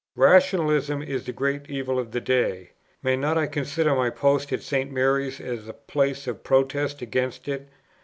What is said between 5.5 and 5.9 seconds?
a